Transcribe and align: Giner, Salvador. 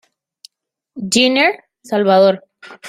Giner, 1.13 1.59
Salvador. 1.83 2.43